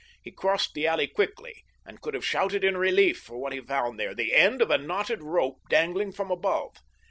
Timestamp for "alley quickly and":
0.87-2.01